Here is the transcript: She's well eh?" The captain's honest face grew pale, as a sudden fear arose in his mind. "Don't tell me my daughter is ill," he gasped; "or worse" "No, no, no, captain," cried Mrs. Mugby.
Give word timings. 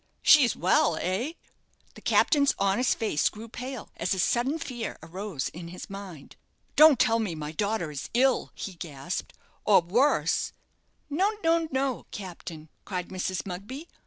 She's 0.23 0.55
well 0.55 0.97
eh?" 0.99 1.33
The 1.93 2.01
captain's 2.01 2.55
honest 2.57 2.97
face 2.97 3.29
grew 3.29 3.47
pale, 3.47 3.91
as 3.97 4.15
a 4.15 4.19
sudden 4.19 4.57
fear 4.57 4.97
arose 5.03 5.49
in 5.49 5.67
his 5.67 5.91
mind. 5.91 6.37
"Don't 6.75 6.97
tell 6.97 7.19
me 7.19 7.35
my 7.35 7.51
daughter 7.51 7.91
is 7.91 8.09
ill," 8.15 8.51
he 8.55 8.73
gasped; 8.73 9.31
"or 9.63 9.79
worse" 9.81 10.53
"No, 11.11 11.29
no, 11.43 11.67
no, 11.71 12.07
captain," 12.09 12.69
cried 12.83 13.09
Mrs. 13.09 13.45
Mugby. 13.45 13.87